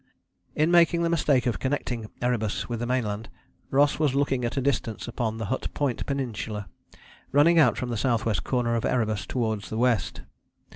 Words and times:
In 0.55 0.71
making 0.71 1.03
the 1.03 1.11
mistake 1.11 1.45
of 1.45 1.59
connecting 1.59 2.09
Erebus 2.23 2.67
with 2.67 2.79
the 2.79 2.87
mainland 2.87 3.29
Ross 3.69 3.99
was 3.99 4.15
looking 4.15 4.43
at 4.43 4.57
a 4.57 4.59
distance 4.59 5.07
upon 5.07 5.37
the 5.37 5.45
Hut 5.53 5.71
Point 5.75 6.03
Peninsula 6.07 6.67
running 7.31 7.59
out 7.59 7.77
from 7.77 7.89
the 7.89 7.93
S.W. 8.01 8.41
corner 8.43 8.73
of 8.75 8.83
Erebus 8.83 9.27
towards 9.27 9.69
the 9.69 9.77
west. 9.77 10.23